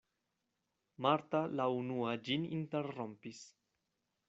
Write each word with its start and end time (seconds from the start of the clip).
Marta 1.07 1.41
la 1.59 1.67
unua 1.81 2.15
ĝin 2.29 2.49
interrompis. 2.61 3.45